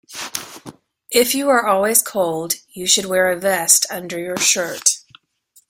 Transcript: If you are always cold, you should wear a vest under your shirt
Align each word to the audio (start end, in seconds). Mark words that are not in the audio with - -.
If 1.11 1.35
you 1.35 1.49
are 1.49 1.67
always 1.67 2.01
cold, 2.01 2.55
you 2.69 2.87
should 2.87 3.05
wear 3.05 3.29
a 3.31 3.39
vest 3.39 3.85
under 3.91 4.17
your 4.17 4.37
shirt 4.37 4.97